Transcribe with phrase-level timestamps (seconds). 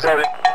[0.00, 0.45] Seven.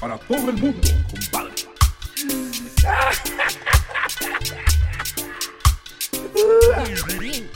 [0.00, 1.52] para todo el mundo, compadre.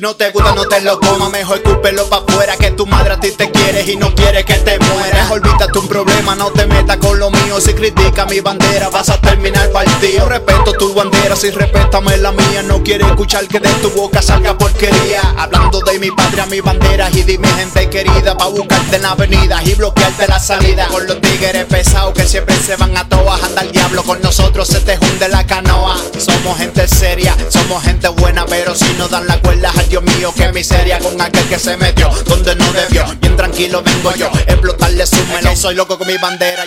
[0.00, 2.56] Si no te gusta, no te lo comas, mejor escúpelo pa' afuera.
[2.56, 5.30] Que tu madre a ti te quiere y no quiere que te mueras.
[5.30, 7.60] Olvídate un problema, no te metas con lo mío.
[7.60, 10.26] Si critica mi bandera, vas a terminar partido.
[10.26, 12.62] Respeto tu bandera, si respétame la mía.
[12.62, 15.20] No quiere escuchar que de tu boca salga porquería.
[15.36, 18.38] Hablando de mi patria, mi bandera y de mi gente querida.
[18.38, 20.88] Pa' buscarte en la avenida y bloquearte la salida.
[20.88, 23.42] Con los tigres pesados que siempre se van a toas.
[23.42, 25.98] Anda el diablo, con nosotros se te hunde la canoa.
[26.16, 30.32] Somos gente seria, somos gente buena, pero si no dan la cuerda, ay Dios mío,
[30.36, 33.04] qué miseria con aquel que se metió donde no debió.
[33.20, 35.56] Bien tranquilo vengo yo, explotarle su melón.
[35.56, 36.64] Soy loco con mi bandera.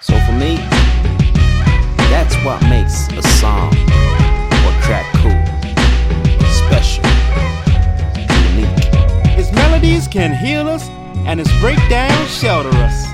[0.00, 0.58] So for me,
[2.10, 3.70] that's what makes a song
[4.66, 5.30] or track cool,
[6.50, 7.04] special,
[8.50, 8.66] unique.
[9.36, 10.90] His melodies can heal us,
[11.24, 13.06] and his breakdowns shelter us.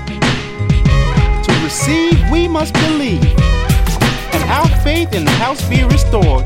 [1.45, 3.23] To receive, we must believe,
[4.33, 6.43] and our faith in the house be restored.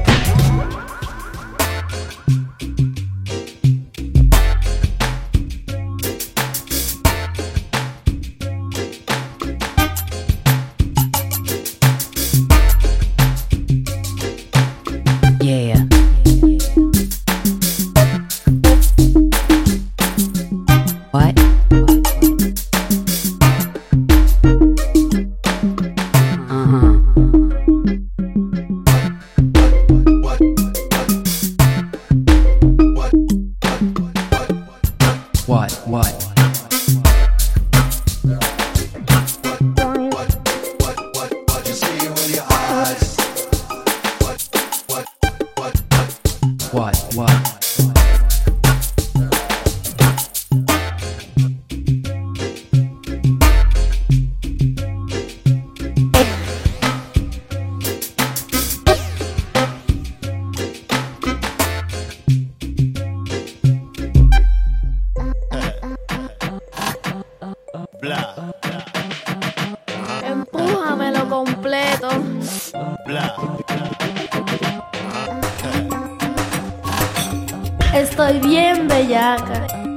[78.81, 79.90] Bien bellaca.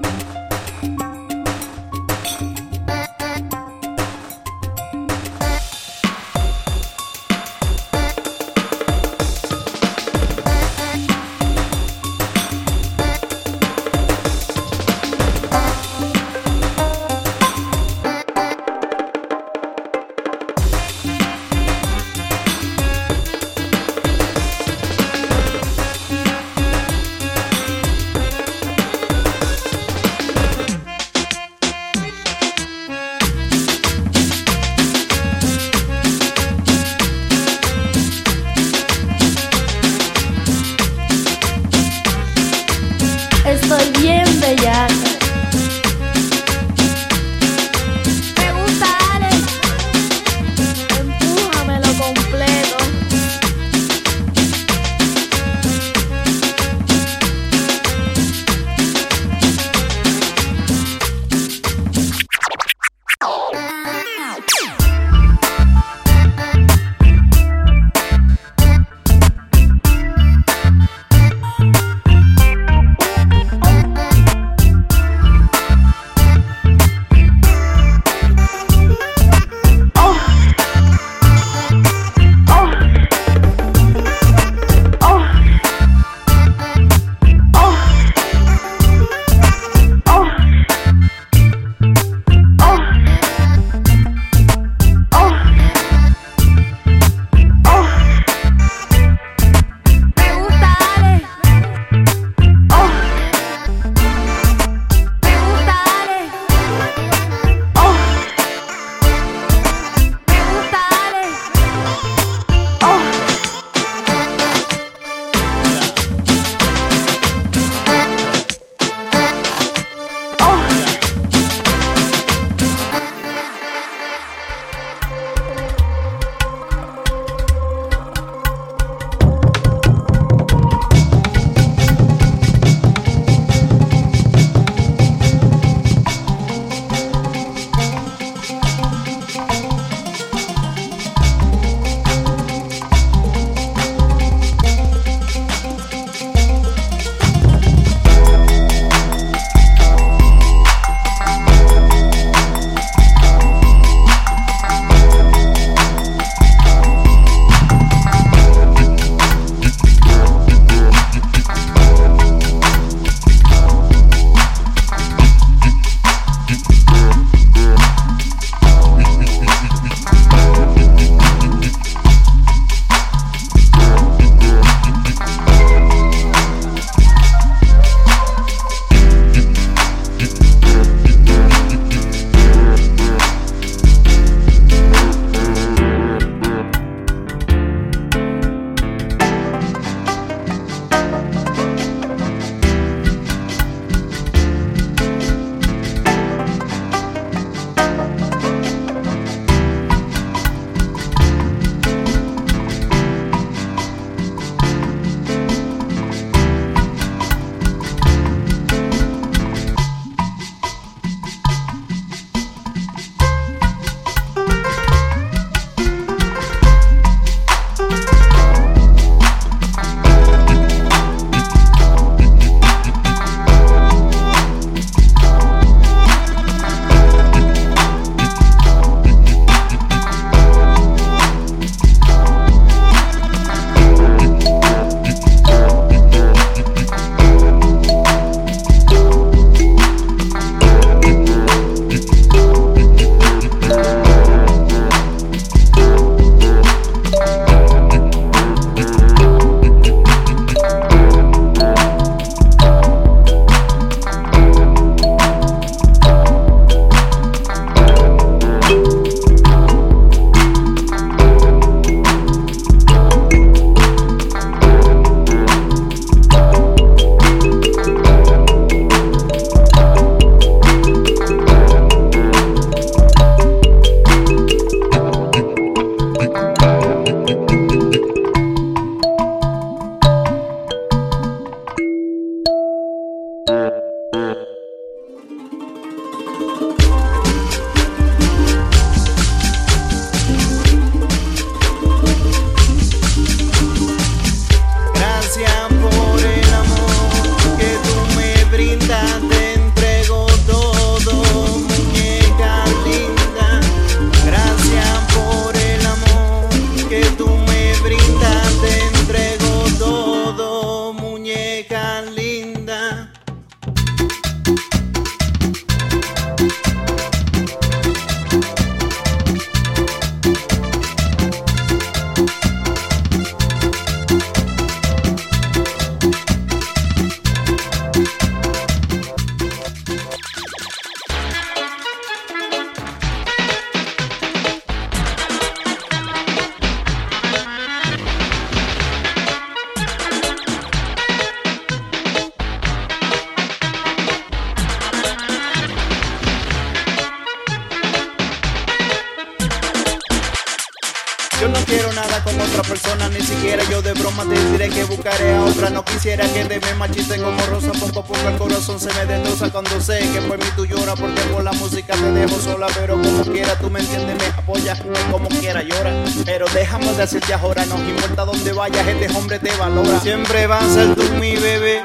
[354.84, 355.70] Buscaré a otra.
[355.70, 359.06] No quisiera que te me machiste como rosa, poco a poco el corazón se me
[359.06, 362.66] destroza cuando sé que por mí tú lloras, porque por la música te dejo sola.
[362.74, 365.92] Pero como quiera, tú me entiendes, me apoyas, como quiera llora.
[366.24, 370.00] Pero dejamos de hacer ya ahora, no importa dónde vayas, este hombre te valora.
[370.00, 371.82] Siempre vas a ser tú mi bebé.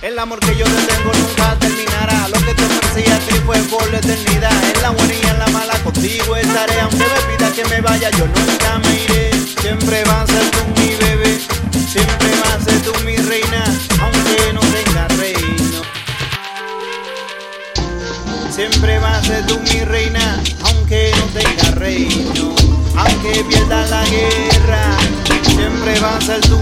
[0.00, 2.28] El amor que yo te tengo nunca terminará.
[2.28, 4.52] Lo que te ofrecí a ti fue por la eternidad.
[4.76, 6.80] En la buena y en la mala contigo estaré.
[6.80, 9.30] Aunque me pida que me vaya, yo nunca me iré.
[9.60, 11.17] Siempre vas a ser tú mi bebé.
[11.88, 13.64] Siempre vas a ser tú mi reina.
[14.02, 15.82] Aunque no tenga reino.
[18.50, 20.42] Siempre vas a ser tú mi reina.
[20.64, 22.54] Aunque no tenga reino.
[22.94, 24.98] Aunque pierda la guerra.
[25.44, 26.58] Siempre vas a ser tú